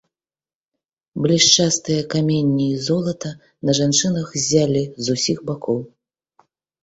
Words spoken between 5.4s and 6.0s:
бакоў.